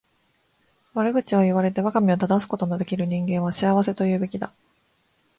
[0.95, 4.51] 悪口を言われて我が身を正すことの出来る人間は幸せと言うべきだ。